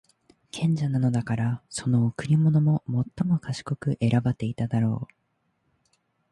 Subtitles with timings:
[0.49, 5.13] 賢者なのだから、その贈り物も最も賢く選ばていただろう。